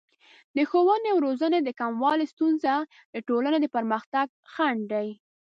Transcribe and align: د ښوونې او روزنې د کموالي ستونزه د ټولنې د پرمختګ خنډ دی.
د 0.55 0.57
ښوونې 0.69 1.07
او 1.13 1.17
روزنې 1.25 1.59
د 1.63 1.69
کموالي 1.79 2.25
ستونزه 2.33 2.73
د 3.13 3.15
ټولنې 3.27 3.57
د 3.61 3.67
پرمختګ 3.75 4.27
خنډ 4.53 4.81
دی. 4.93 5.07